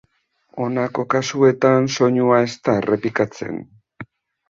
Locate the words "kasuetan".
1.15-1.91